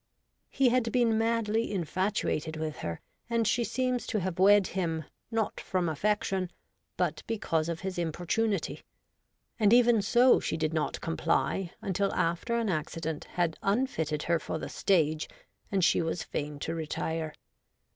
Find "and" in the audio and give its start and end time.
3.29-3.47, 9.59-9.71, 15.71-15.83